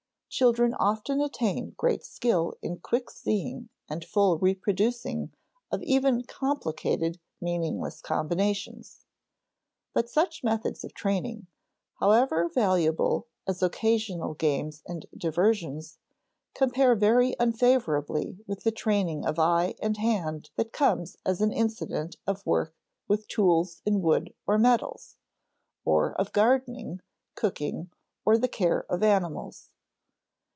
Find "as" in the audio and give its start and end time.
13.45-13.61, 21.25-21.41